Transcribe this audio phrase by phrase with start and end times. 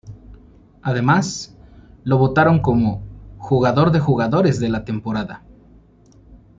[0.81, 1.55] Además,
[2.05, 3.03] lo votaron como
[3.37, 5.43] "Jugador de jugadores de la temporada".